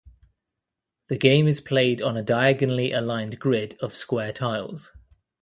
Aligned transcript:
The 1.09 1.15
game 1.15 1.47
is 1.47 1.61
played 1.61 2.01
on 2.01 2.17
a 2.17 2.23
diagonally 2.23 2.91
aligned 2.91 3.37
grid 3.37 3.77
of 3.81 3.93
square 3.93 4.33
tiles. 4.33 4.91